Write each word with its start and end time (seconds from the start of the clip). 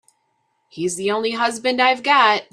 He's 0.67 0.95
the 0.95 1.11
only 1.11 1.33
husband 1.33 1.79
I've 1.79 2.01
got. 2.01 2.47